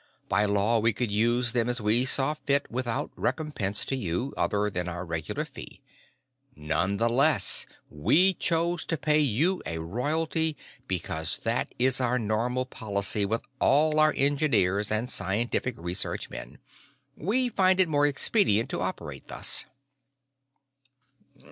[0.27, 4.67] By law, we could use them as we saw fit without recompense to you, other
[4.67, 5.79] than our regular fee.
[6.55, 12.65] None the less, we chose to pay you a royalty because that is our normal
[12.65, 16.57] policy with all our engineers and scientific research men.
[17.15, 19.65] We find it more expedient to operate thus."